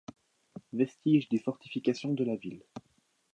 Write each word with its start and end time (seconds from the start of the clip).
Vestige 0.73 1.29
des 1.29 1.37
fortifications 1.37 2.13
de 2.15 2.23
la 2.23 2.35
ville. 2.35 2.63